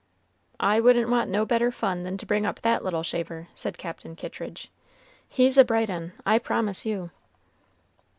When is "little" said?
2.83-3.03